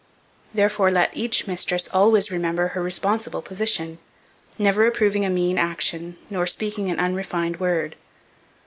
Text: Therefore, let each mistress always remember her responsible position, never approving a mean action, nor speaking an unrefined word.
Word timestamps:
Therefore, 0.51 0.89
let 0.89 1.15
each 1.15 1.45
mistress 1.45 1.87
always 1.93 2.31
remember 2.31 2.69
her 2.69 2.81
responsible 2.81 3.43
position, 3.43 3.99
never 4.57 4.87
approving 4.87 5.25
a 5.25 5.29
mean 5.29 5.59
action, 5.59 6.17
nor 6.27 6.47
speaking 6.47 6.89
an 6.89 6.99
unrefined 6.99 7.59
word. 7.59 7.95